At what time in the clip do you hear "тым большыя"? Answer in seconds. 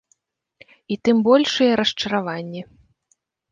1.09-1.77